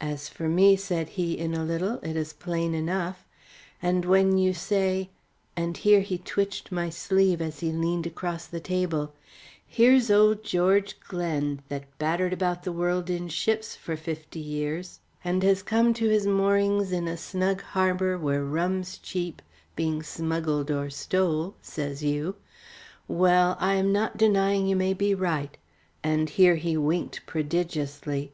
[0.00, 3.26] "As for me," said he in a little, "it is plain enough.
[3.82, 5.10] And when you say"
[5.56, 9.12] and here he twitched my sleeve as he leaned across the table
[9.66, 15.42] "'here's old George Glen, that battered about the world in ships for fifty years, and
[15.42, 19.42] has come to his moorings in a snug harbor where rum's cheap,
[19.74, 22.36] being smuggled or stole', says you
[23.08, 25.58] well, I am not denying you may be right;"
[26.04, 28.32] and here he winked prodigiously.